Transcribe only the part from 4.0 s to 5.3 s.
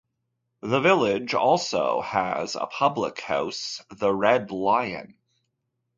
Red Lion.